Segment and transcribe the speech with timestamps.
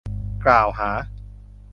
[0.45, 0.89] กล่าวหา